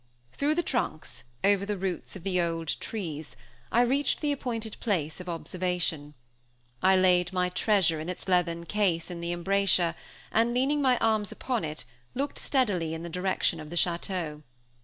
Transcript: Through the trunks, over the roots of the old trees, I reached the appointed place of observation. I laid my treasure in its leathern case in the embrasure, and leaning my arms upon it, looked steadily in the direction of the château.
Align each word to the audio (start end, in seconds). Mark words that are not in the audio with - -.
Through 0.33 0.55
the 0.55 0.63
trunks, 0.63 1.25
over 1.43 1.63
the 1.63 1.77
roots 1.77 2.15
of 2.15 2.23
the 2.23 2.41
old 2.41 2.69
trees, 2.79 3.35
I 3.71 3.83
reached 3.83 4.19
the 4.19 4.31
appointed 4.31 4.77
place 4.79 5.19
of 5.19 5.29
observation. 5.29 6.15
I 6.81 6.95
laid 6.97 7.31
my 7.31 7.49
treasure 7.49 7.99
in 7.99 8.09
its 8.09 8.27
leathern 8.27 8.65
case 8.65 9.11
in 9.11 9.21
the 9.21 9.31
embrasure, 9.31 9.93
and 10.31 10.55
leaning 10.55 10.81
my 10.81 10.97
arms 10.97 11.31
upon 11.31 11.63
it, 11.63 11.85
looked 12.15 12.39
steadily 12.39 12.95
in 12.95 13.03
the 13.03 13.09
direction 13.09 13.59
of 13.59 13.69
the 13.69 13.75
château. 13.75 14.41